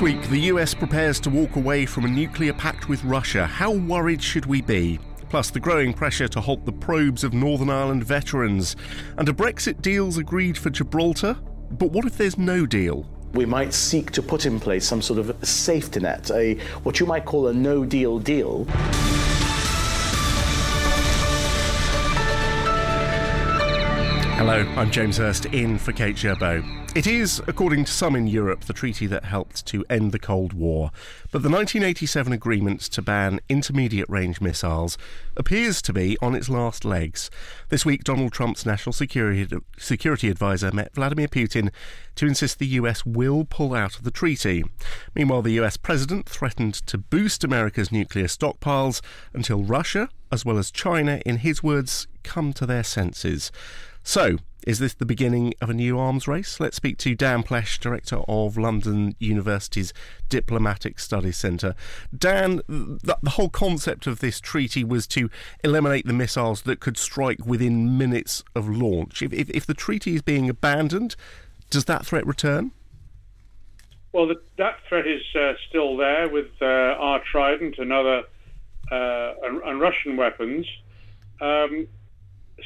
[0.00, 3.46] This week, the US prepares to walk away from a nuclear pact with Russia.
[3.46, 4.98] How worried should we be?
[5.28, 8.76] Plus, the growing pressure to halt the probes of Northern Ireland veterans.
[9.18, 11.36] And a Brexit deal's agreed for Gibraltar?
[11.72, 13.04] But what if there's no deal?
[13.34, 17.04] We might seek to put in place some sort of safety net, a what you
[17.04, 18.66] might call a no deal deal.
[24.40, 26.64] Hello, I'm James Hirst in for Kate Gerbeau.
[26.96, 30.54] It is, according to some in Europe, the treaty that helped to end the Cold
[30.54, 30.92] War.
[31.30, 34.96] But the 1987 agreement to ban intermediate range missiles
[35.36, 37.30] appears to be on its last legs.
[37.68, 41.70] This week, Donald Trump's national security, security advisor met Vladimir Putin
[42.14, 44.64] to insist the US will pull out of the treaty.
[45.14, 49.02] Meanwhile, the US president threatened to boost America's nuclear stockpiles
[49.34, 53.52] until Russia, as well as China, in his words, come to their senses.
[54.10, 56.58] So, is this the beginning of a new arms race?
[56.58, 59.92] Let's speak to Dan Plesch, Director of London University's
[60.28, 61.76] Diplomatic Studies Centre.
[62.18, 65.30] Dan, the, the, whole concept of this treaty was to
[65.62, 69.22] eliminate the missiles that could strike within minutes of launch.
[69.22, 71.14] If, if, if the treaty is being abandoned,
[71.70, 72.72] does that threat return?
[74.10, 78.24] Well, the, that threat is uh, still there with uh, our Trident and other
[78.90, 80.66] uh, and, and, Russian weapons.
[81.40, 81.86] Um,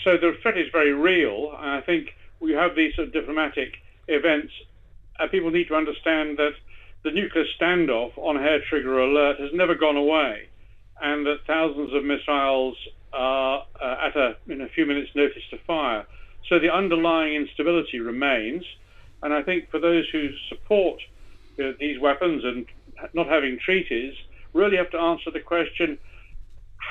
[0.03, 1.55] so the threat is very real.
[1.59, 2.09] I think
[2.41, 3.75] we have these sort of diplomatic
[4.09, 4.53] events,
[5.19, 6.53] and people need to understand that
[7.05, 10.49] the nuclear standoff on hair trigger alert has never gone away,
[11.01, 12.77] and that thousands of missiles
[13.13, 16.05] are uh, at a, in a few minutes' notice to fire.
[16.49, 18.65] So the underlying instability remains,
[19.23, 21.01] and I think for those who support
[21.57, 22.67] you know, these weapons and
[23.15, 24.15] not having treaties,
[24.53, 25.99] really have to answer the question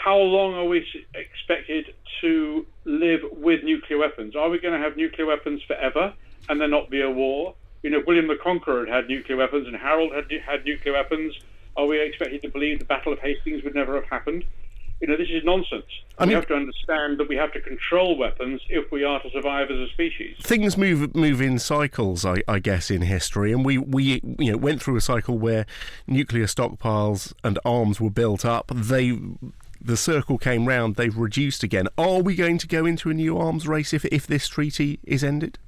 [0.03, 1.85] how long are we expected
[2.19, 4.35] to live with nuclear weapons?
[4.35, 6.13] Are we going to have nuclear weapons forever
[6.49, 7.55] and there not be a war?
[7.83, 11.33] You know, William the Conqueror had nuclear weapons and Harold had, had nuclear weapons.
[11.77, 14.43] Are we expected to believe the Battle of Hastings would never have happened?
[14.99, 15.85] You know, this is nonsense.
[16.17, 19.21] I mean, we have to understand that we have to control weapons if we are
[19.21, 20.35] to survive as a species.
[20.41, 24.57] Things move move in cycles, I, I guess, in history, and we, we you know
[24.57, 25.65] went through a cycle where
[26.07, 28.71] nuclear stockpiles and arms were built up.
[28.73, 29.19] They
[29.83, 31.87] the circle came round, they've reduced again.
[31.97, 35.23] Are we going to go into a new arms race if, if this treaty is
[35.23, 35.59] ended?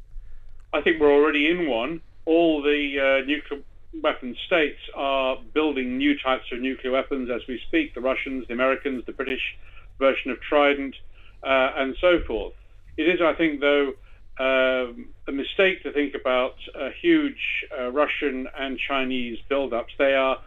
[0.73, 2.01] I think we're already in one.
[2.25, 3.61] All the uh, nuclear
[4.01, 8.53] weapon states are building new types of nuclear weapons as we speak the Russians, the
[8.53, 9.57] Americans, the British
[9.99, 10.95] version of Trident,
[11.43, 12.53] uh, and so forth.
[12.97, 13.93] It is, I think, though,
[14.39, 19.93] um, a mistake to think about uh, huge uh, Russian and Chinese build-ups.
[19.97, 20.41] They are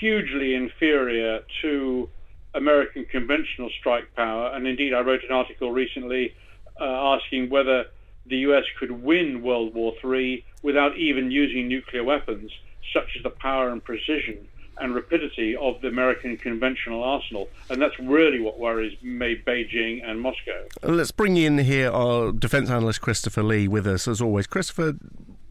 [0.00, 2.08] hugely inferior to
[2.54, 4.50] American conventional strike power.
[4.54, 6.34] And indeed, I wrote an article recently
[6.80, 7.86] uh, asking whether
[8.26, 12.52] the US could win World War III without even using nuclear weapons,
[12.92, 17.48] such as the power and precision and rapidity of the American conventional arsenal.
[17.68, 20.66] And that's really what worries me, Beijing and Moscow.
[20.82, 24.46] Let's bring in here our defence analyst Christopher Lee with us as always.
[24.46, 24.96] Christopher,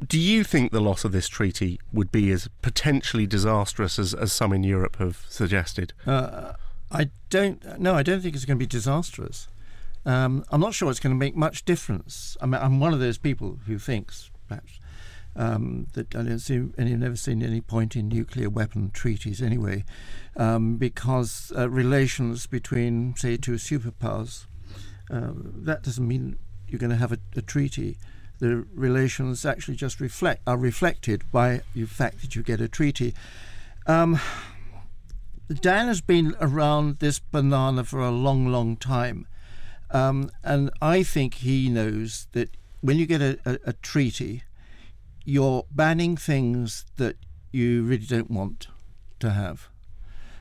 [0.06, 4.32] do you think the loss of this treaty would be as potentially disastrous as, as
[4.34, 5.94] some in Europe have suggested?
[6.08, 6.54] Uh,
[6.92, 7.80] I don't.
[7.80, 9.48] No, I don't think it's going to be disastrous.
[10.06, 12.38] Um, I'm not sure it's going to make much difference.
[12.42, 14.80] I mean, I'm one of those people who thinks, perhaps,
[15.36, 19.84] um, that I don't see, I've never seen any point in nuclear weapon treaties anyway,
[20.36, 24.46] um, because uh, relations between, say, two superpowers,
[25.12, 27.98] uh, that doesn't mean you're going to have a, a, treaty.
[28.40, 33.14] The relations actually just reflect are reflected by the fact that you get a treaty.
[33.86, 34.20] Um,
[35.50, 39.28] Dan has been around this banana for a long, long time.
[39.92, 44.44] Um, and I think he knows that when you get a, a, a, treaty,
[45.26, 47.18] you're banning things that
[47.52, 48.68] you really don't want
[49.20, 49.70] to have.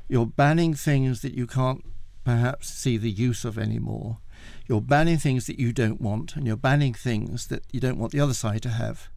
[0.08, 1.84] You're banning things that you can't
[2.24, 4.18] perhaps see the use of anymore.
[4.66, 8.12] You're banning things that you don't want, and you're banning things that you don't want
[8.12, 9.08] the other side to have.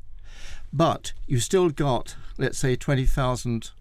[0.72, 3.72] But you still got, let's say, 20,000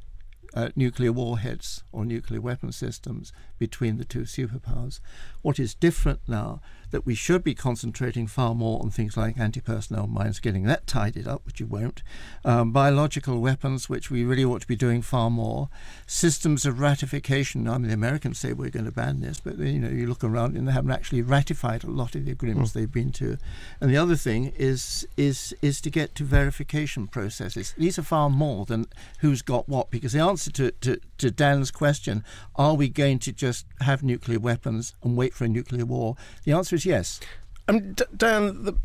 [0.55, 4.99] uh, nuclear warheads or nuclear weapon systems between the two superpowers.
[5.43, 6.61] What is different now
[6.91, 11.29] that we should be concentrating far more on things like anti-personnel mines, getting that tidied
[11.29, 12.03] up, which you won't,
[12.45, 15.69] um, biological weapons, which we really ought to be doing far more,
[16.09, 17.69] systems of ratification.
[17.69, 20.25] I mean, the Americans say we're going to ban this, but you know, you look
[20.25, 22.75] around and they haven't actually ratified a lot of the agreements mm.
[22.75, 23.39] they've been to.
[23.81, 27.73] And the other thing is is is to get to verification processes.
[27.79, 28.87] These are far more than
[29.21, 32.25] who's got what, because the answer to, to, to Dan's question,
[32.57, 33.50] are we going to just
[33.81, 36.17] have nuclear weapons and wait for a nuclear war?
[36.45, 37.21] The answer is yes.
[37.69, 38.79] Um, D- Dan, the,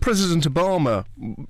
[0.00, 1.04] President Obama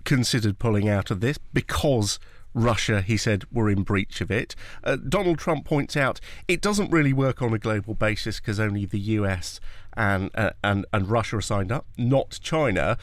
[0.04, 2.18] considered pulling out of this because
[2.54, 4.54] Russia, he said, were in breach of it.
[4.84, 8.84] Uh, Donald Trump points out it doesn't really work on a global basis because only
[8.84, 9.60] the US
[9.96, 12.98] and, uh, and, and Russia are signed up, not China.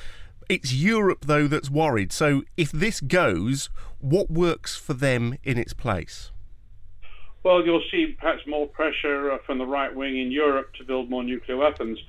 [0.47, 2.11] It's Europe, though, that's worried.
[2.11, 6.31] So if this goes, what works for them in its place?
[7.45, 11.11] Well, you'll see perhaps more pressure uh, from the right wing in Europe to build
[11.11, 11.99] more nuclear weapons.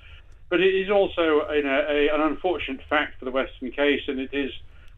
[0.48, 4.32] But it is also a, a, an unfortunate fact for the Western case, and it
[4.32, 4.50] is,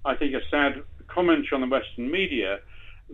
[0.04, 2.60] I think, a sad commentary on the Western media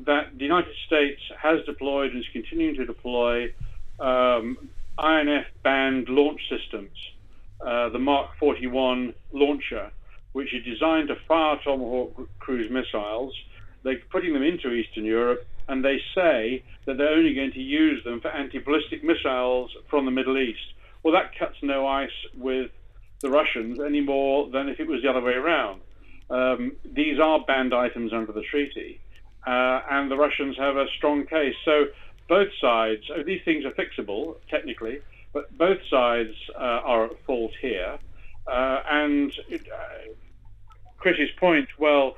[0.04, 3.54] that the United States has deployed and is continuing to deploy
[4.00, 4.58] um,
[5.02, 6.92] INF banned launch systems,
[7.66, 9.90] uh, the Mark 41 launcher,
[10.32, 13.32] which is designed to fire Tomahawk cruise missiles.
[13.82, 18.02] They're putting them into Eastern Europe, and they say that they're only going to use
[18.04, 20.74] them for anti ballistic missiles from the Middle East.
[21.02, 22.70] Well, that cuts no ice with
[23.20, 25.80] the Russians any more than if it was the other way around.
[26.30, 29.00] Um, these are banned items under the treaty,
[29.46, 31.54] uh, and the Russians have a strong case.
[31.64, 31.86] So
[32.28, 35.00] both sides, these things are fixable technically,
[35.32, 37.98] but both sides uh, are at fault here.
[38.46, 40.12] Uh, and it, uh,
[40.98, 42.16] Chris's point, well,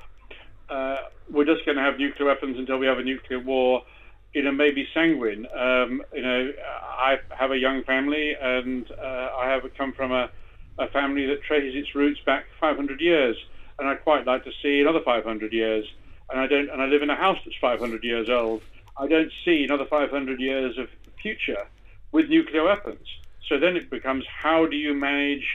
[0.69, 0.97] uh,
[1.31, 3.83] we're just going to have nuclear weapons until we have a nuclear war
[4.33, 5.47] you know, maybe sanguine.
[5.57, 6.51] Um, you know,
[6.99, 10.29] I have a young family, and uh, I have come from a,
[10.77, 13.35] a family that traces its roots back 500 years,
[13.79, 15.85] and I'd quite like to see another 500 years.
[16.29, 18.61] And I don't, and I live in a house that's 500 years old.
[18.99, 20.87] I don't see another 500 years of
[21.21, 21.65] future
[22.11, 23.07] with nuclear weapons.
[23.47, 25.47] So then it becomes how do you manage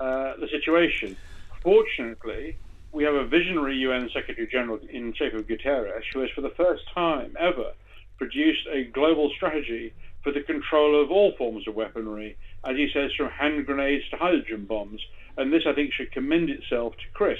[0.00, 1.16] uh, the situation?
[1.62, 2.56] Fortunately,
[2.92, 6.82] we have a visionary UN Secretary General in of Guterres, who has, for the first
[6.94, 7.72] time ever,
[8.18, 9.92] produced a global strategy
[10.22, 14.16] for the control of all forms of weaponry, as he says, from hand grenades to
[14.16, 15.00] hydrogen bombs.
[15.36, 17.38] And this, I think, should commend itself to Chris,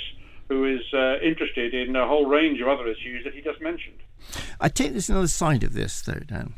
[0.49, 3.99] who is uh, interested in a whole range of other issues that he just mentioned.
[4.61, 6.55] I take this another side of this, though, Dan.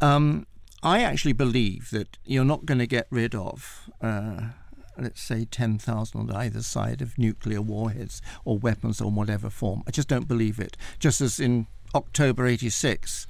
[0.00, 0.46] Um,
[0.82, 3.88] I actually believe that you're not going to get rid of.
[4.02, 4.48] Uh,
[4.98, 9.82] let's say 10,000 on either side of nuclear warheads or weapons or whatever form.
[9.86, 10.76] I just don't believe it.
[10.98, 13.26] Just as in October 86,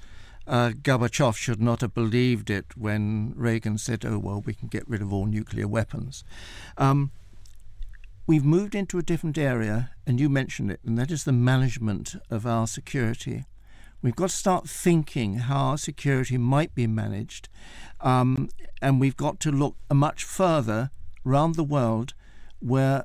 [0.46, 4.88] uh, Gorbachev should not have believed it when Reagan said, oh, well, we can get
[4.88, 6.24] rid of all nuclear weapons.
[6.78, 7.10] Um,
[8.26, 12.14] we've moved into a different area, and you mentioned it, and that is the management
[12.30, 13.44] of our security.
[14.02, 17.48] We've got to start thinking how our security might be managed,
[18.00, 18.48] um,
[18.80, 20.90] and we've got to look much further
[21.26, 22.14] around the world
[22.60, 23.04] where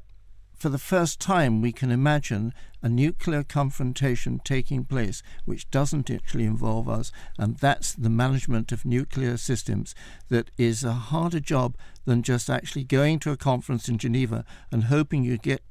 [0.61, 2.53] for the first time, we can imagine
[2.83, 8.85] a nuclear confrontation taking place which doesn't actually involve us, and that's the management of
[8.85, 9.95] nuclear systems
[10.29, 11.75] that is a harder job
[12.05, 15.63] than just actually going to a conference in Geneva and hoping you get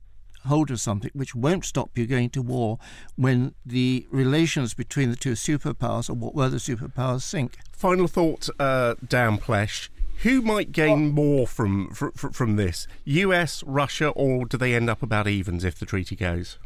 [0.47, 2.77] hold of something which won't stop you going to war
[3.15, 7.59] when the relations between the two superpowers or what were the superpowers sink.
[7.73, 9.89] Final thought, uh, Dan Plesch.
[10.23, 12.87] Who might gain more from, from from this?
[13.05, 16.59] U.S., Russia, or do they end up about evens if the treaty goes?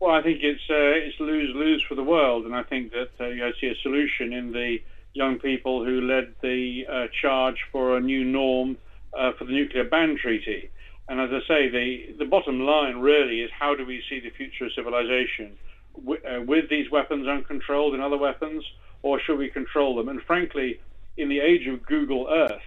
[0.00, 3.10] Well, I think it's uh, it's lose lose for the world, and I think that
[3.20, 4.78] uh, I see a solution in the
[5.14, 8.76] young people who led the uh, charge for a new norm
[9.16, 10.68] uh, for the nuclear ban treaty.
[11.08, 14.30] And as I say, the the bottom line really is how do we see the
[14.30, 15.56] future of civilization
[15.94, 18.64] w- uh, with these weapons uncontrolled and other weapons,
[19.02, 20.08] or should we control them?
[20.08, 20.80] And frankly,
[21.16, 22.66] in the age of Google Earth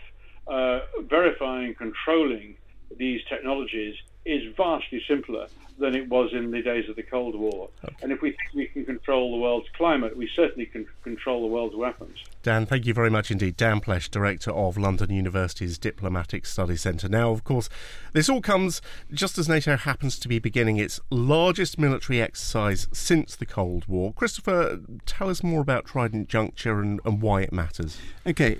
[0.50, 2.56] Uh, verifying, controlling
[2.98, 3.96] these technologies
[4.26, 5.48] is vastly simpler
[5.80, 7.70] than it was in the days of the Cold War.
[7.84, 7.96] Okay.
[8.02, 11.48] And if we think we can control the world's climate, we certainly can control the
[11.48, 12.18] world's weapons.
[12.44, 13.56] Dan, thank you very much indeed.
[13.56, 17.08] Dan Plesch, Director of London University's Diplomatic Studies Centre.
[17.08, 17.70] Now, of course,
[18.12, 18.82] this all comes
[19.14, 24.14] just as NATO happens to be beginning its largest military exercise since the Cold War.
[24.14, 27.98] Christopher, tell us more about Trident Juncture and, and why it matters.
[28.28, 28.58] Okay,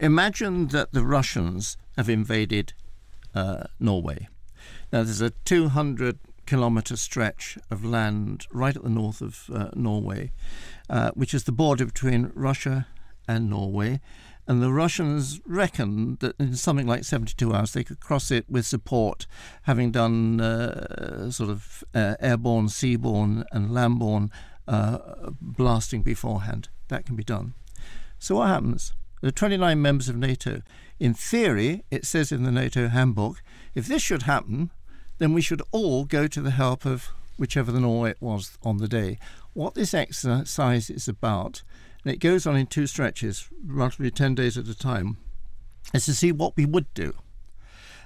[0.00, 2.72] imagine that the Russians have invaded
[3.34, 4.28] uh, Norway.
[4.94, 10.30] Now, there's a 200 kilometre stretch of land right at the north of uh, Norway,
[10.88, 12.86] uh, which is the border between Russia
[13.26, 14.00] and Norway.
[14.46, 18.66] And the Russians reckon that in something like 72 hours they could cross it with
[18.66, 19.26] support,
[19.62, 24.30] having done uh, sort of uh, airborne, seaborne, and landborne
[24.68, 24.98] uh,
[25.40, 26.68] blasting beforehand.
[26.86, 27.54] That can be done.
[28.20, 28.92] So, what happens?
[29.20, 30.62] There are 29 members of NATO.
[31.00, 33.42] In theory, it says in the NATO handbook,
[33.74, 34.70] if this should happen,
[35.18, 38.78] then we should all go to the help of whichever the Norway it was on
[38.78, 39.18] the day.
[39.52, 41.62] What this exercise is about,
[42.04, 45.16] and it goes on in two stretches, roughly 10 days at a time,
[45.92, 47.14] is to see what we would do.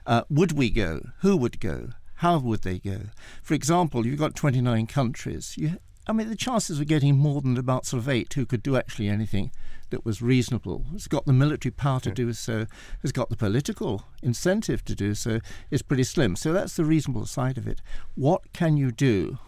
[0.06, 1.10] Uh, would we go?
[1.20, 1.90] Who would go?
[2.16, 3.00] How would they go?
[3.42, 5.54] For example, you've got 29 countries.
[5.56, 8.62] You, I mean, the chances of getting more than about sort of eight who could
[8.62, 9.50] do actually anything
[9.90, 12.66] that was reasonable, has got the military power to do so,
[13.02, 16.34] has got the political incentive to do so, is pretty slim.
[16.34, 17.82] So that's the reasonable side of it.
[18.14, 19.38] What can you do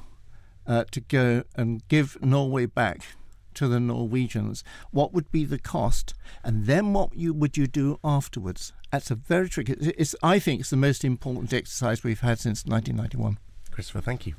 [0.66, 3.02] uh, to go and give Norway back
[3.54, 4.62] to the Norwegians?
[4.90, 6.14] What would be the cost?
[6.44, 8.74] And then what you, would you do afterwards?
[8.92, 9.76] That's a very tricky.
[9.96, 13.38] It's, I think it's the most important exercise we've had since 1991.
[13.70, 14.34] Christopher, thank you.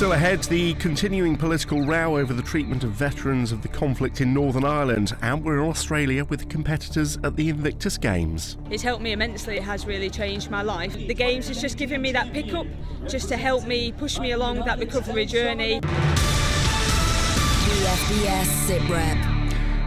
[0.00, 4.32] Still ahead, the continuing political row over the treatment of veterans of the conflict in
[4.32, 8.56] Northern Ireland, and we're in Australia with competitors at the Invictus Games.
[8.70, 10.94] It's helped me immensely, it has really changed my life.
[10.94, 12.66] The Games has just given me that pickup,
[13.08, 15.80] just to help me push me along that recovery journey.
[17.70, 19.29] BFBS SITREP.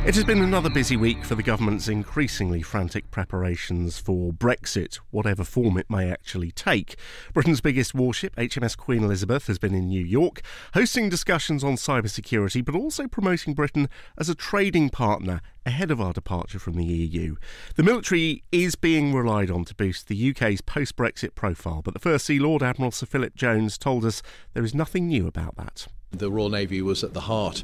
[0.05, 5.45] It has been another busy week for the government's increasingly frantic preparations for Brexit, whatever
[5.45, 6.97] form it may actually take.
[7.33, 10.41] Britain's biggest warship, HMS Queen Elizabeth, has been in New York,
[10.73, 16.11] hosting discussions on cybersecurity, but also promoting Britain as a trading partner ahead of our
[16.11, 17.37] departure from the EU.
[17.75, 22.01] The military is being relied on to boost the UK's post Brexit profile, but the
[22.01, 24.21] First Sea Lord Admiral Sir Philip Jones told us
[24.53, 25.87] there is nothing new about that.
[26.11, 27.63] The Royal Navy was at the heart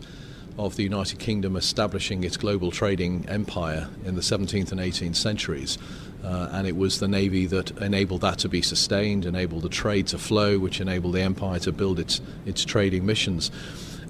[0.60, 5.78] of the United Kingdom establishing its global trading empire in the 17th and 18th centuries.
[6.22, 10.08] Uh, and it was the Navy that enabled that to be sustained, enabled the trade
[10.08, 13.52] to flow, which enabled the empire to build its, its trading missions.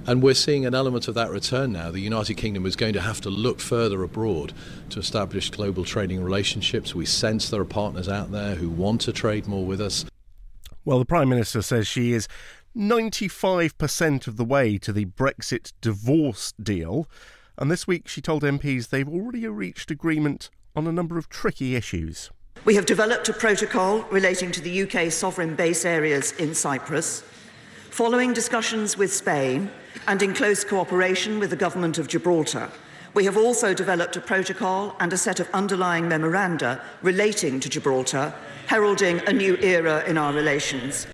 [0.08, 1.92] And we're seeing an element of that return now.
[1.92, 4.54] The United Kingdom is going to have to look further abroad
[4.90, 6.96] to establish global trading relationships.
[6.96, 10.04] We sense there are partners out there who want to trade more with us.
[10.84, 12.28] Well, the Prime Minister says she is
[12.76, 17.08] 95% of the way to the Brexit divorce deal.
[17.58, 21.76] And this week she told MPs they've already reached agreement on a number of tricky
[21.76, 22.30] issues.
[22.66, 27.24] We have developed a protocol relating to the UK sovereign base areas in Cyprus.
[27.90, 29.72] Following discussions with Spain
[30.08, 32.70] and in close cooperation with the Government of Gibraltar,
[33.14, 38.34] we have also developed a protocol and a set of underlying memoranda relating to Gibraltar,
[38.68, 41.08] heralding a new era in our relations.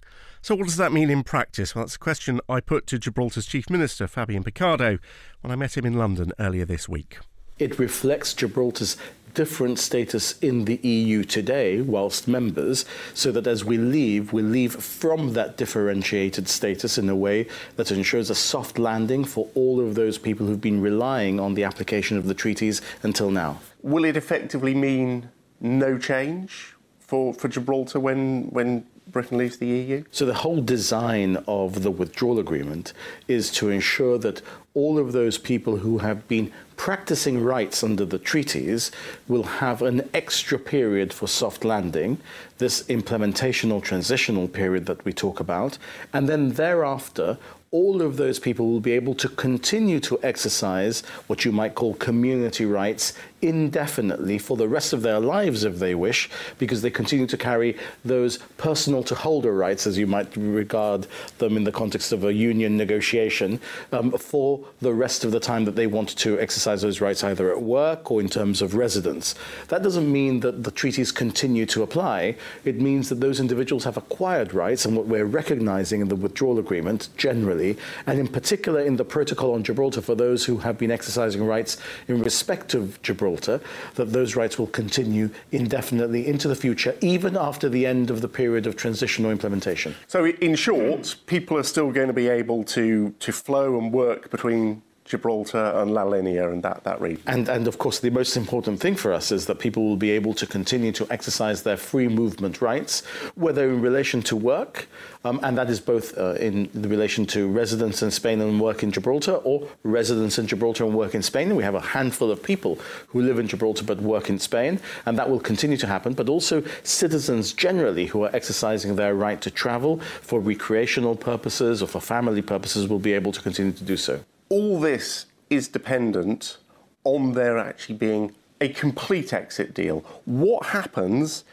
[0.45, 1.73] So, what does that mean in practice?
[1.73, 4.99] Well, that's a question I put to Gibraltar's Chief Minister, Fabian Picardo,
[5.41, 7.17] when I met him in London earlier this week.
[7.57, 8.95] It reflects Gibraltar's
[9.33, 12.85] different status in the EU today, whilst members,
[13.15, 17.47] so that as we leave, we leave from that differentiated status in a way
[17.77, 21.63] that ensures a soft landing for all of those people who've been relying on the
[21.63, 23.59] application of the treaties until now.
[23.81, 28.85] Will it effectively mean no change for, for Gibraltar when, when
[29.15, 30.03] Britain leaves the EU?
[30.12, 32.91] So, the whole design of the withdrawal agreement
[33.29, 34.41] is to ensure that
[34.74, 38.91] all of those people who have been practicing rights under the treaties
[39.29, 42.17] will have an extra period for soft landing,
[42.57, 45.77] this implementational transitional period that we talk about,
[46.12, 47.38] and then thereafter,
[47.72, 51.93] all of those people will be able to continue to exercise what you might call
[51.95, 53.13] community rights
[53.47, 57.77] indefinitely for the rest of their lives if they wish, because they continue to carry
[58.03, 62.33] those personal to holder rights, as you might regard them in the context of a
[62.33, 63.59] union negotiation,
[63.91, 67.51] um, for the rest of the time that they want to exercise those rights either
[67.51, 69.35] at work or in terms of residence.
[69.67, 72.35] That doesn't mean that the treaties continue to apply.
[72.63, 76.59] It means that those individuals have acquired rights, and what we're recognizing in the withdrawal
[76.59, 80.91] agreement generally and in particular in the Protocol on Gibraltar for those who have been
[80.91, 86.95] exercising rights in respect of Gibraltar, that those rights will continue indefinitely into the future,
[87.01, 89.95] even after the end of the period of transitional implementation.
[90.07, 94.29] So, in short, people are still going to be able to, to flow and work
[94.29, 97.21] between Gibraltar and La Linea and that, that region.
[97.27, 100.09] And, and of course, the most important thing for us is that people will be
[100.09, 104.88] able to continue to exercise their free movement rights, whether in relation to work,
[105.24, 108.91] um, and that is both uh, in relation to residence in Spain and work in
[108.91, 111.55] Gibraltar, or residence in Gibraltar and work in Spain.
[111.55, 115.19] We have a handful of people who live in Gibraltar but work in Spain, and
[115.19, 119.51] that will continue to happen, but also citizens generally who are exercising their right to
[119.51, 123.97] travel for recreational purposes or for family purposes will be able to continue to do
[123.97, 126.57] so all this is dependent
[127.03, 129.99] on there actually being a complete exit deal.
[130.25, 131.43] What happens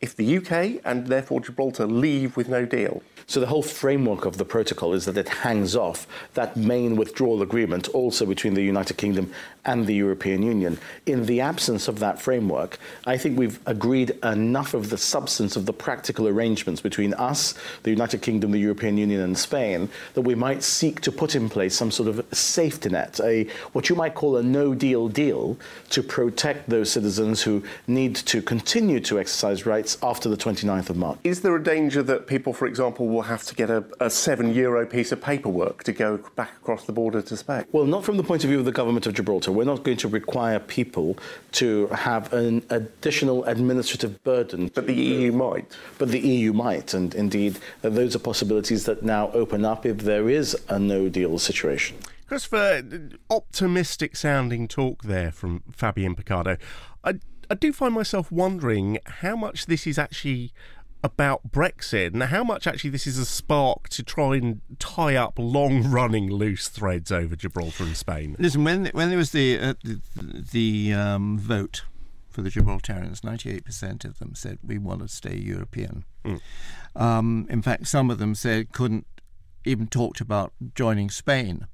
[0.00, 3.02] if the UK and therefore Gibraltar leave with no deal?
[3.26, 7.42] So the whole framework of the protocol is that it hangs off that main withdrawal
[7.42, 9.32] agreement also between the United Kingdom
[9.64, 10.78] and the European Union.
[11.06, 15.66] In the absence of that framework, I think we've agreed enough of the substance of
[15.66, 20.34] the practical arrangements between us, the United Kingdom, the European Union and Spain that we
[20.34, 24.14] might seek to put in place some sort of safety net, a what you might
[24.14, 25.56] call a no-deal deal
[25.90, 30.96] to protect those citizens who need to continue to exercise rights after the 29th of
[30.96, 31.18] March.
[31.24, 34.54] Is there a danger that people, for example, will have to get a, a seven
[34.54, 37.64] euro piece of paperwork to go back across the border to Spain?
[37.72, 39.52] Well, not from the point of view of the government of Gibraltar.
[39.58, 41.18] We're not going to require people
[41.52, 44.70] to have an additional administrative burden.
[44.72, 45.66] But the EU might.
[45.98, 49.98] But the EU might, and indeed, uh, those are possibilities that now open up if
[49.98, 51.96] there is a no deal situation.
[52.28, 52.84] Christopher,
[53.30, 56.56] optimistic sounding talk there from Fabian Picardo.
[57.02, 57.14] I,
[57.50, 60.52] I do find myself wondering how much this is actually
[61.02, 65.34] about Brexit and how much actually this is a spark to try and tie up
[65.38, 68.36] long running loose threads over Gibraltar and Spain.
[68.38, 70.00] Listen, when when there was the uh, the,
[70.52, 71.82] the um, vote
[72.30, 76.04] for the Gibraltarians, 98% of them said we want to stay European.
[76.24, 76.40] Mm.
[76.94, 79.06] Um, in fact, some of them said couldn't
[79.64, 81.66] even talked about joining Spain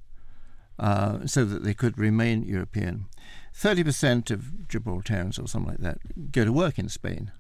[0.79, 3.07] uh, so that they could remain European.
[3.55, 7.31] 30% of Gibraltarians or something like that go to work in Spain.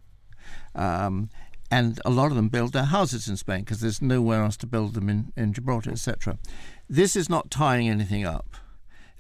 [0.74, 1.30] Um,
[1.74, 4.64] and a lot of them build their houses in Spain because there's nowhere else to
[4.64, 6.38] build them in, in Gibraltar, etc.
[6.88, 8.54] This is not tying anything up.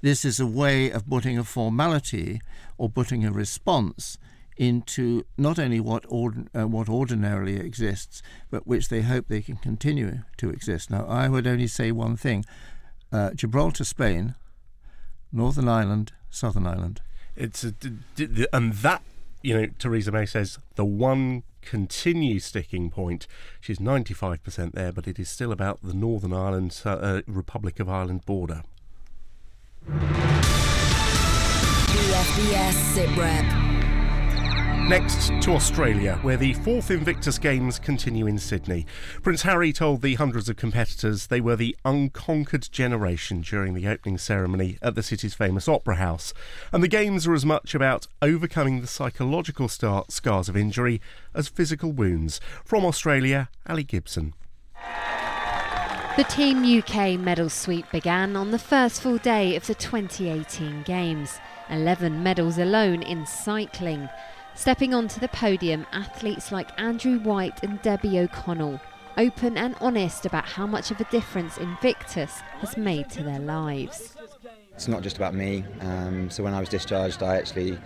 [0.02, 2.40] This is a way of putting a formality
[2.78, 4.18] or putting a response
[4.56, 9.56] into not only what ord- uh, what ordinarily exists, but which they hope they can
[9.56, 10.92] continue to exist.
[10.92, 12.44] Now, I would only say one thing:
[13.10, 14.36] uh, Gibraltar, Spain,
[15.32, 17.00] Northern Ireland, Southern Ireland.
[17.34, 19.02] It's and that
[19.42, 23.26] you know Theresa May says the one continued sticking point.
[23.60, 27.80] She's ninety five percent there, but it is still about the Northern Ireland uh, Republic
[27.80, 28.62] of Ireland border.
[34.88, 38.84] Next to Australia, where the fourth Invictus Games continue in Sydney.
[39.22, 44.18] Prince Harry told the hundreds of competitors they were the unconquered generation during the opening
[44.18, 46.34] ceremony at the city's famous Opera House.
[46.70, 51.00] And the Games are as much about overcoming the psychological star- scars of injury
[51.34, 52.38] as physical wounds.
[52.62, 54.34] From Australia, Ali Gibson.
[56.18, 61.38] The Team UK medal sweep began on the first full day of the 2018 Games.
[61.70, 64.10] 11 medals alone in cycling.
[64.56, 68.80] Stepping onto the podium, athletes like Andrew White and Debbie O'Connell,
[69.16, 74.16] open and honest about how much of a difference Invictus has made to their lives.
[74.74, 75.64] It's not just about me.
[75.80, 77.78] Um, so when I was discharged, I actually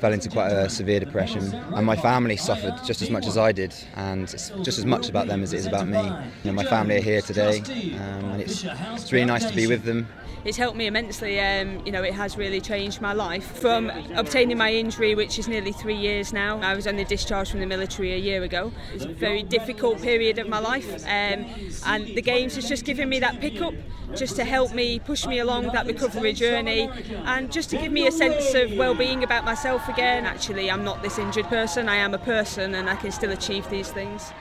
[0.00, 3.50] fell into quite a severe depression, and my family suffered just as much as I
[3.50, 6.02] did, and it's just as much about them as it is about me.
[6.44, 7.58] You know, my family are here today,
[7.96, 10.06] um, and it's, it's really nice to be with them
[10.46, 11.40] it's helped me immensely.
[11.40, 13.44] Um, you know, it has really changed my life.
[13.58, 17.60] From obtaining my injury, which is nearly three years now, I was only discharged from
[17.60, 18.72] the military a year ago.
[18.94, 21.46] It's a very difficult period of my life, um,
[21.86, 23.74] and the games has just given me that pickup,
[24.14, 26.88] just to help me push me along that recovery journey,
[27.24, 30.26] and just to give me a sense of well-being about myself again.
[30.26, 31.88] Actually, I'm not this injured person.
[31.88, 34.32] I am a person, and I can still achieve these things.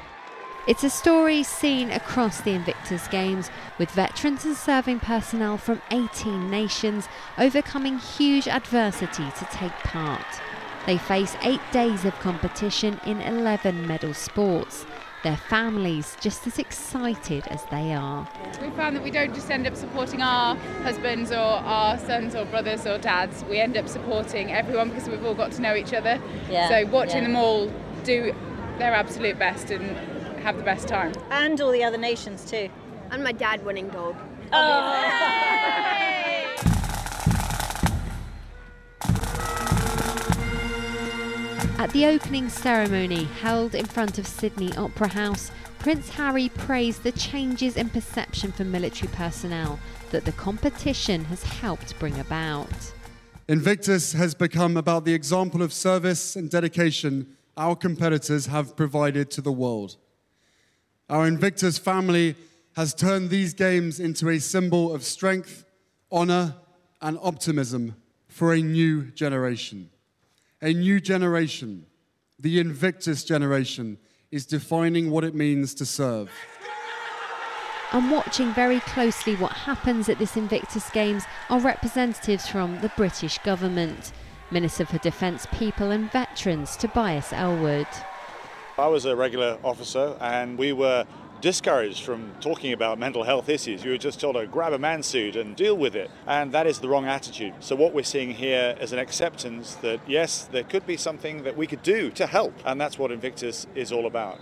[0.68, 6.50] It's a story seen across the Invictus Games, with veterans and serving personnel from 18
[6.50, 10.26] nations overcoming huge adversity to take part.
[10.88, 14.86] They face eight days of competition in 11 medal sports.
[15.26, 18.30] Their families just as excited as they are.
[18.62, 22.46] We found that we don't just end up supporting our husbands or our sons or
[22.46, 25.94] brothers or dads, we end up supporting everyone because we've all got to know each
[25.96, 26.22] other.
[26.48, 27.30] Yeah, so watching yeah.
[27.30, 28.36] them all do
[28.78, 29.98] their absolute best and
[30.42, 31.12] have the best time.
[31.32, 32.70] And all the other nations too.
[33.10, 34.16] And my dad winning gold.
[34.54, 35.55] Oh.
[41.78, 47.12] At the opening ceremony held in front of Sydney Opera House, Prince Harry praised the
[47.12, 49.78] changes in perception for military personnel
[50.12, 52.70] that the competition has helped bring about.
[53.50, 59.42] Invictus has become about the example of service and dedication our competitors have provided to
[59.42, 59.98] the world.
[61.10, 62.36] Our Invictus family
[62.78, 65.66] has turned these games into a symbol of strength,
[66.10, 66.56] honor,
[67.02, 67.96] and optimism
[68.30, 69.90] for a new generation.
[70.66, 71.86] A new generation,
[72.40, 74.00] the Invictus generation,
[74.32, 76.32] is defining what it means to serve.
[77.94, 83.38] And watching very closely what happens at this Invictus Games are representatives from the British
[83.44, 84.12] government.
[84.50, 87.86] Minister for Defence, People and Veterans, Tobias Ellwood.
[88.80, 91.06] I was a regular officer and we were
[91.46, 93.84] discouraged from talking about mental health issues.
[93.84, 96.10] You were just told to grab a man suit and deal with it.
[96.26, 97.54] And that is the wrong attitude.
[97.60, 101.56] So, what we're seeing here is an acceptance that, yes, there could be something that
[101.56, 102.56] we could do to help.
[102.66, 104.40] And that's what Invictus is all about.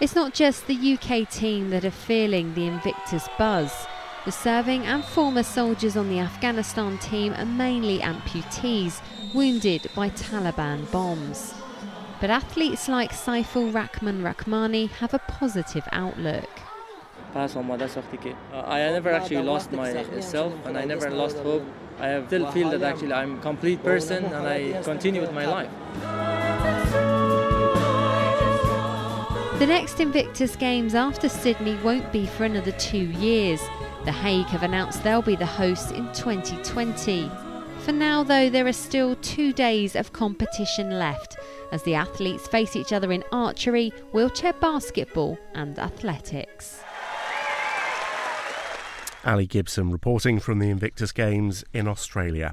[0.00, 3.86] It's not just the UK team that are feeling the Invictus buzz.
[4.24, 9.02] The serving and former soldiers on the Afghanistan team are mainly amputees
[9.34, 11.57] wounded by Taliban bombs.
[12.20, 16.50] But athletes like Saiful Rahman Rahmani have a positive outlook.
[18.52, 21.62] Uh, I never actually lost myself and I never lost hope.
[22.00, 25.70] I still feel that actually I'm a complete person and I continue with my life.
[29.60, 33.60] The next Invictus Games after Sydney won't be for another two years.
[34.04, 37.30] The Hague have announced they'll be the hosts in 2020.
[37.80, 41.36] For now, though, there are still two days of competition left
[41.72, 46.82] as the athletes face each other in archery, wheelchair basketball, and athletics.
[49.24, 52.52] Ali Gibson reporting from the Invictus Games in Australia.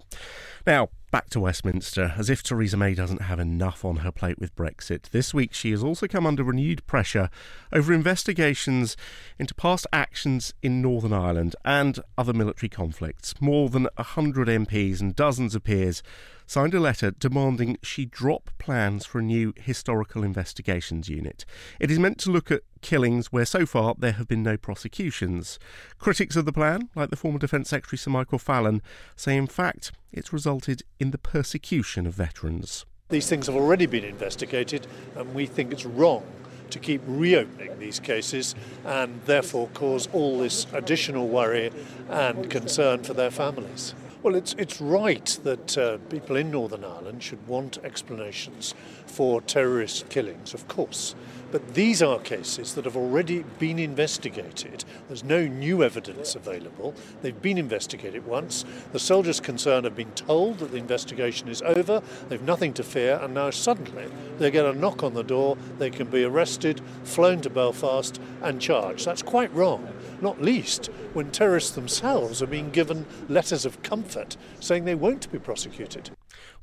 [0.65, 2.13] Now, back to Westminster.
[2.17, 5.71] As if Theresa May doesn't have enough on her plate with Brexit, this week she
[5.71, 7.29] has also come under renewed pressure
[7.71, 8.97] over investigations
[9.39, 13.33] into past actions in Northern Ireland and other military conflicts.
[13.39, 16.03] More than 100 MPs and dozens of peers
[16.47, 21.45] signed a letter demanding she drop plans for a new historical investigations unit.
[21.79, 25.59] It is meant to look at killings where so far there have been no prosecutions.
[25.99, 28.81] Critics of the plan, like the former Defence Secretary Sir Michael Fallon,
[29.15, 32.85] say in fact it's resulted in the persecution of veterans.
[33.09, 36.23] These things have already been investigated, and we think it's wrong
[36.71, 41.71] to keep reopening these cases and therefore cause all this additional worry
[42.09, 43.93] and concern for their families.
[44.25, 48.73] Well, it's, it's right that uh, people in Northern Ireland should want explanations
[49.05, 51.13] for terrorist killings, of course.
[51.51, 54.83] But these are cases that have already been investigated.
[55.07, 56.95] There's no new evidence available.
[57.21, 58.65] They've been investigated once.
[58.93, 63.19] The soldiers concerned have been told that the investigation is over, they've nothing to fear,
[63.21, 64.07] and now suddenly
[64.39, 68.59] they get a knock on the door, they can be arrested, flown to Belfast, and
[68.59, 69.05] charged.
[69.05, 69.87] That's quite wrong
[70.21, 75.39] not least when terrorists themselves are being given letters of comfort saying they won't be
[75.39, 76.11] prosecuted.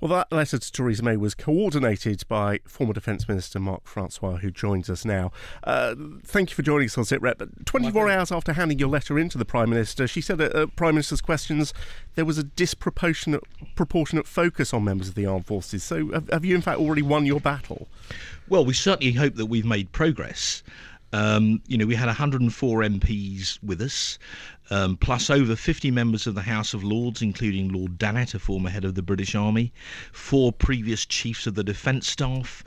[0.00, 4.50] Well, that letter to Theresa May was coordinated by former Defence Minister Mark Francois, who
[4.50, 5.30] joins us now.
[5.62, 7.64] Uh, thank you for joining us on SitRep.
[7.64, 10.66] 24 hours after handing your letter in to the Prime Minister, she said at uh,
[10.74, 11.72] Prime Minister's questions
[12.16, 13.44] there was a disproportionate
[13.76, 15.84] proportionate focus on members of the armed forces.
[15.84, 17.86] So, have, have you in fact already won your battle?
[18.48, 20.64] Well, we certainly hope that we've made progress.
[21.12, 24.18] Um, you know, we had 104 MPs with us,
[24.70, 28.70] um, plus over 50 members of the House of Lords, including Lord Dannatt, a former
[28.70, 29.72] head of the British Army,
[30.12, 32.64] four previous chiefs of the Defence Staff,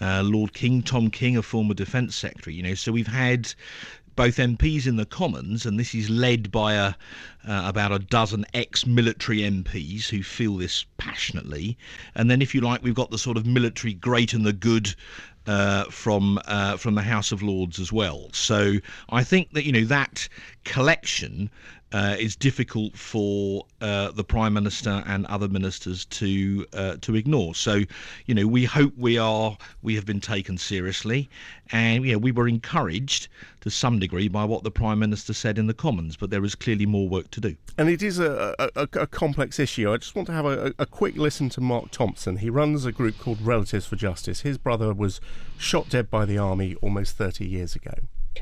[0.00, 2.54] uh, Lord King, Tom King, a former Defence Secretary.
[2.54, 3.54] You know, so we've had
[4.16, 6.94] both MPs in the Commons, and this is led by a,
[7.46, 11.76] uh, about a dozen ex-military MPs who feel this passionately.
[12.14, 14.94] And then, if you like, we've got the sort of military great and the good
[15.46, 18.28] uh, from uh, from the House of Lords as well.
[18.32, 18.74] So
[19.10, 20.28] I think that you know that
[20.64, 21.50] collection
[21.92, 27.54] uh, is difficult for uh, the prime minister and other ministers to uh, to ignore.
[27.54, 27.82] So,
[28.26, 31.30] you know, we hope we are we have been taken seriously,
[31.70, 33.28] and you know, we were encouraged
[33.60, 36.16] to some degree by what the prime minister said in the Commons.
[36.16, 37.56] But there is clearly more work to do.
[37.78, 39.90] And it is a, a, a complex issue.
[39.92, 42.38] I just want to have a, a quick listen to Mark Thompson.
[42.38, 44.40] He runs a group called Relatives for Justice.
[44.40, 45.20] His brother was
[45.56, 47.94] shot dead by the army almost 30 years ago.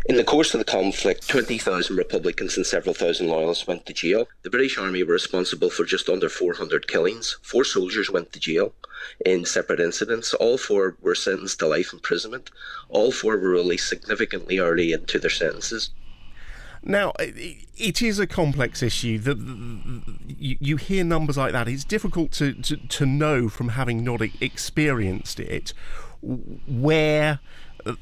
[0.06, 4.28] In the course of the conflict, 20,000 Republicans and several thousand Loyalists went to jail.
[4.42, 7.38] The British Army were responsible for just under 400 killings.
[7.42, 8.74] Four soldiers went to jail
[9.24, 10.34] in separate incidents.
[10.34, 12.50] All four were sentenced to life imprisonment.
[12.88, 15.90] All four were released significantly early into their sentences.
[16.86, 19.18] Now, it is a complex issue.
[19.18, 21.66] The, the, you, you, hear numbers like that.
[21.66, 25.72] It's difficult to, to, to know from having not experienced it
[26.66, 27.40] where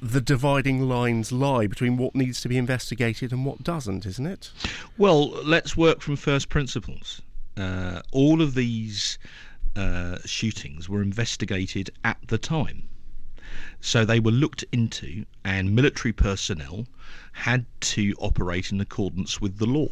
[0.01, 4.51] the dividing lines lie between what needs to be investigated and what doesn't, isn't it?
[4.97, 7.23] Well, let's work from first principles.
[7.57, 9.19] Uh, all of these
[9.77, 12.89] uh, shootings were investigated at the time.
[13.85, 16.87] So they were looked into, and military personnel
[17.33, 19.89] had to operate in accordance with the law.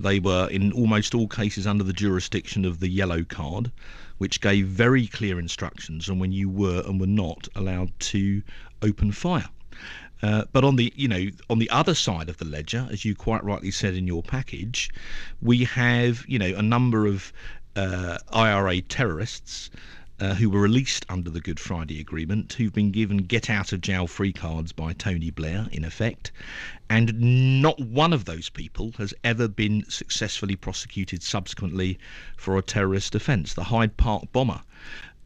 [0.00, 3.70] They were, in almost all cases, under the jurisdiction of the yellow card,
[4.16, 8.42] which gave very clear instructions on when you were and were not allowed to
[8.80, 9.50] open fire.
[10.22, 13.14] Uh, but on the you know on the other side of the ledger, as you
[13.14, 14.90] quite rightly said in your package,
[15.42, 17.30] we have you know a number of
[17.76, 19.70] uh, IRA terrorists
[20.20, 23.80] uh, who were released under the Good Friday Agreement, who've been given get out of
[23.80, 26.32] jail free cards by Tony Blair, in effect,
[26.90, 31.98] and not one of those people has ever been successfully prosecuted subsequently
[32.36, 33.54] for a terrorist offence.
[33.54, 34.62] The Hyde Park bomber,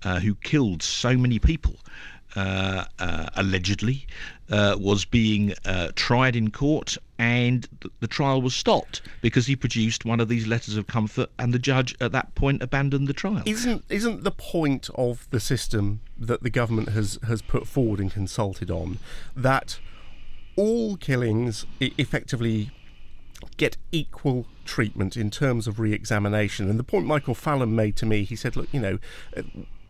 [0.03, 1.77] uh, who killed so many people
[2.37, 4.07] uh, uh, allegedly,
[4.53, 9.57] uh, was being uh, tried in court, and th- the trial was stopped because he
[9.57, 13.15] produced one of these letters of comfort, and the judge at that point abandoned the
[13.15, 13.43] trial.
[13.47, 18.13] Isn't isn't the point of the system that the government has has put forward and
[18.13, 18.99] consulted on
[19.35, 19.81] that
[20.55, 22.71] all killings effectively
[23.57, 26.69] get equal treatment in terms of re-examination.
[26.69, 28.99] And the point Michael Fallon made to me, he said, look, you know,
[29.37, 29.43] uh,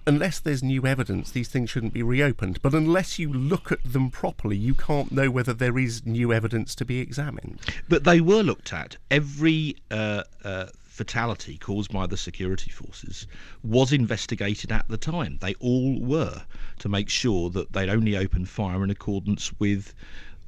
[0.07, 2.61] unless there's new evidence, these things shouldn't be reopened.
[2.62, 6.75] But unless you look at them properly, you can't know whether there is new evidence
[6.77, 7.61] to be examined.
[7.88, 8.97] But they were looked at.
[9.11, 13.27] Every uh, uh, fatality caused by the security forces
[13.65, 15.38] was investigated at the time.
[15.41, 16.43] They all were
[16.81, 19.95] to make sure that they'd only opened fire in accordance with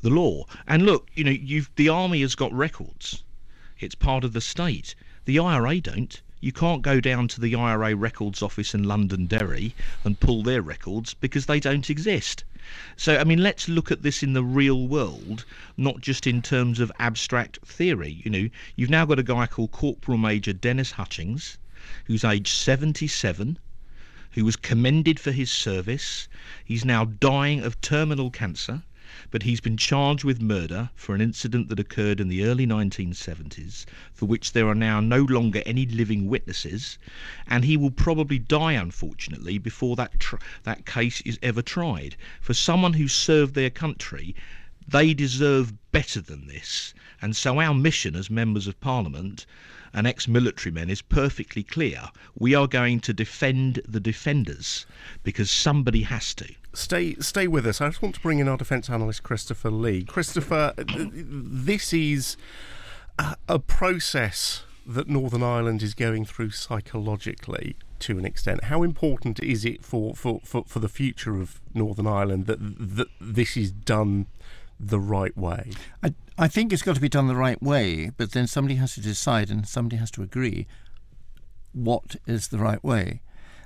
[0.02, 0.44] the law.
[0.66, 3.22] And look, you know, the army has got records.
[3.78, 4.94] It's part of the state.
[5.24, 6.20] The IRA don't.
[6.44, 11.14] You can't go down to the IRA records office in Londonderry and pull their records
[11.14, 12.44] because they don't exist.
[12.98, 15.46] So, I mean, let's look at this in the real world,
[15.78, 18.20] not just in terms of abstract theory.
[18.22, 21.56] You know, you've now got a guy called Corporal Major Dennis Hutchings,
[22.04, 23.58] who's aged 77,
[24.32, 26.28] who was commended for his service.
[26.62, 28.82] He's now dying of terminal cancer
[29.30, 33.84] but he's been charged with murder for an incident that occurred in the early 1970s,
[34.14, 36.96] for which there are now no longer any living witnesses,
[37.46, 42.16] and he will probably die, unfortunately, before that tr- that case is ever tried.
[42.40, 44.34] For someone who served their country,
[44.88, 49.44] they deserve better than this, and so our mission as members of Parliament
[49.92, 52.08] and ex-military men is perfectly clear.
[52.38, 54.86] We are going to defend the defenders
[55.22, 56.54] because somebody has to.
[56.74, 57.80] Stay, stay with us.
[57.80, 60.04] I just want to bring in our defence analyst Christopher Lee.
[60.04, 62.36] Christopher, uh, this is
[63.48, 68.64] a process that Northern Ireland is going through psychologically to an extent.
[68.64, 73.08] How important is it for, for, for, for the future of Northern Ireland that, that
[73.20, 74.26] this is done
[74.78, 75.70] the right way?
[76.02, 78.94] I, I think it's got to be done the right way, but then somebody has
[78.94, 80.66] to decide and somebody has to agree
[81.72, 83.22] what is the right way.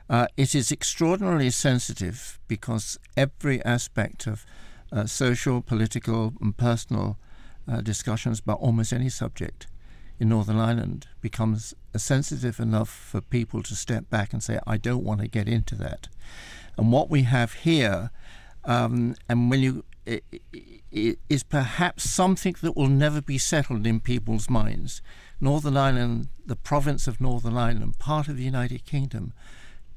[0.08, 4.46] Uh, it is extraordinarily sensitive because every aspect of
[4.90, 7.18] uh, social, political, and personal
[7.70, 9.66] uh, discussions about almost any subject
[10.18, 15.04] in Northern Ireland becomes sensitive enough for people to step back and say, I don't
[15.04, 16.08] want to get into that.
[16.76, 18.10] And what we have here,
[18.64, 19.84] um, and when you
[20.90, 25.02] is perhaps something that will never be settled in people's minds.
[25.40, 29.34] Northern Ireland, the province of Northern Ireland, part of the United Kingdom,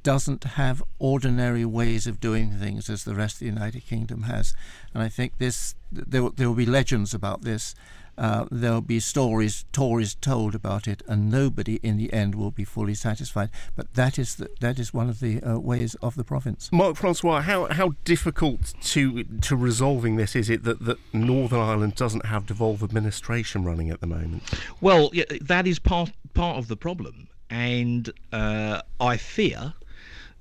[0.04, 4.54] doesn't have ordinary ways of doing things as the rest of the United Kingdom has.
[4.94, 7.76] And I think this there, there will be legends about this
[8.18, 12.64] uh, there'll be stories, Tories told about it, and nobody in the end will be
[12.64, 13.50] fully satisfied.
[13.76, 16.70] But that is the, that is one of the uh, ways of the province.
[16.72, 21.96] Mark Francois, how how difficult to to resolving this is it that, that Northern Ireland
[21.96, 24.44] doesn't have devolved administration running at the moment?
[24.82, 29.74] Well, yeah, that is part part of the problem, and uh, I fear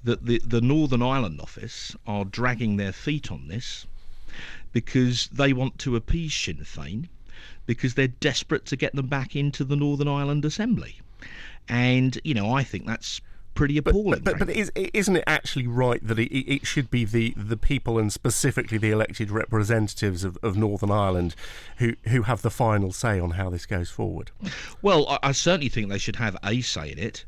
[0.04, 3.86] that the the Northern Ireland office are dragging their feet on this
[4.72, 7.08] because they want to appease Sinn Féin
[7.66, 11.00] because they're desperate to get them back into the Northern Ireland Assembly.
[11.68, 13.20] And, you know, I think that's
[13.54, 14.22] pretty appalling.
[14.22, 14.72] But, but, but is,
[15.08, 18.90] not it actually right that it, it, should be the, the people and specifically the
[18.90, 21.34] elected representatives of, of Northern Ireland
[21.76, 24.30] who, who have the final say on how this goes forward?
[24.82, 27.24] Well, I, I certainly think they should have a say in it.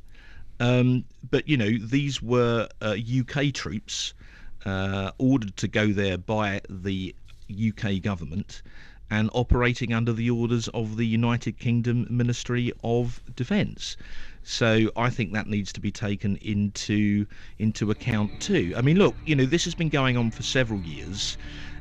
[0.60, 4.14] Um, but, you know, these were uh, UK troops
[4.64, 7.14] uh, ordered to go there by the
[7.50, 8.62] UK government
[9.10, 13.96] and operating under the orders of the United Kingdom Ministry of Defence.
[14.42, 17.26] So I think that needs to be taken into
[17.58, 18.72] into account too.
[18.74, 21.36] I mean, look, you know, this has been going on for several years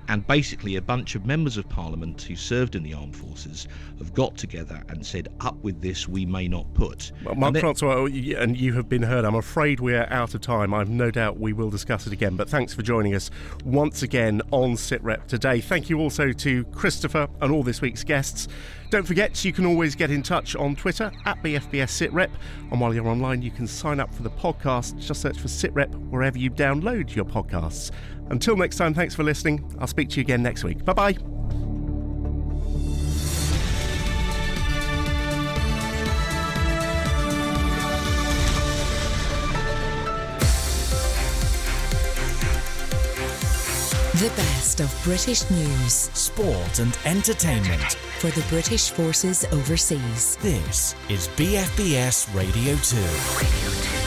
[0.07, 4.13] and basically a bunch of members of parliament who served in the armed forces have
[4.13, 7.93] got together and said, "Up with this, we may not put." Well, Mark and Francois,
[7.93, 9.25] oh, and you have been heard.
[9.25, 10.73] I'm afraid we're out of time.
[10.73, 12.35] I've no doubt we will discuss it again.
[12.35, 13.29] But thanks for joining us
[13.63, 15.61] once again on SitRep today.
[15.61, 18.47] Thank you also to Christopher and all this week's guests.
[18.89, 22.29] Don't forget, you can always get in touch on Twitter at BFBS SitRep.
[22.71, 24.99] And while you're online, you can sign up for the podcast.
[24.99, 27.91] Just search for SitRep wherever you download your podcasts.
[28.31, 29.75] Until next time, thanks for listening.
[29.77, 30.85] I'll speak to you again next week.
[30.85, 31.11] Bye bye.
[44.13, 50.37] The best of British news, sport, and entertainment for the British forces overseas.
[50.37, 54.00] This is BFBS Radio 2.